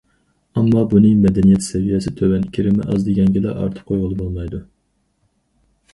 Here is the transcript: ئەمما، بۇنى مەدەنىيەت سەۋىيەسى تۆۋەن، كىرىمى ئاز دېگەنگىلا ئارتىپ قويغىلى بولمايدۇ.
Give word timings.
ئەمما، 0.59 0.85
بۇنى 0.93 1.11
مەدەنىيەت 1.25 1.65
سەۋىيەسى 1.67 2.13
تۆۋەن، 2.21 2.49
كىرىمى 2.57 2.89
ئاز 2.95 3.07
دېگەنگىلا 3.11 3.53
ئارتىپ 3.61 3.93
قويغىلى 3.93 4.21
بولمايدۇ. 4.23 4.65